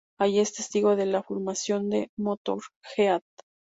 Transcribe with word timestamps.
Allí 0.19 0.39
es 0.39 0.51
testigo 0.55 0.95
de 0.95 1.05
la 1.05 1.21
formación 1.21 1.91
de 1.91 2.09
"Motörhead". 2.17 3.21